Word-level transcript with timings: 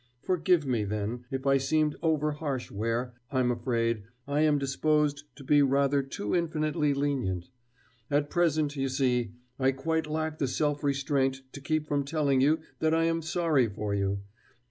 Forgive 0.23 0.65
me, 0.65 0.83
then, 0.83 1.25
if 1.29 1.45
I 1.45 1.57
seemed 1.57 1.95
over 2.01 2.31
harsh 2.31 2.71
where, 2.71 3.13
I'm 3.31 3.51
afraid, 3.51 4.01
I 4.27 4.39
am 4.41 4.57
disposed 4.57 5.25
to 5.35 5.43
be 5.43 5.61
rather 5.61 6.01
too 6.01 6.33
infinitely 6.35 6.95
lenient. 6.95 7.49
At 8.09 8.31
present, 8.31 8.75
you 8.75 8.89
see, 8.89 9.35
I 9.59 9.71
quite 9.73 10.07
lack 10.07 10.39
the 10.39 10.47
self 10.47 10.83
restraint 10.83 11.43
to 11.51 11.61
keep 11.61 11.87
from 11.87 12.03
telling 12.03 12.41
you 12.41 12.61
that 12.79 12.95
I 12.95 13.03
am 13.03 13.21
sorry 13.21 13.67
for 13.69 13.93
you.... 13.93 14.21